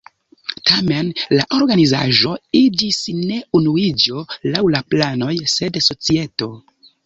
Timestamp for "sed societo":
5.57-6.53